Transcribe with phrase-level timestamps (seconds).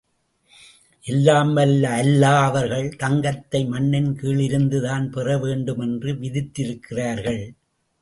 [1.03, 7.43] எல்லாம்வல்ல அல்லா அவர்கள் தங்கத்தை மண்ணின் கீழிருந்துதான் பெற வேண்டுமென்று விதித்திருக்கிறார்கள்.